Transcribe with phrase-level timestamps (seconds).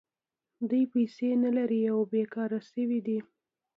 [0.69, 3.19] دوی پیسې نلري او بېکاره شوي دي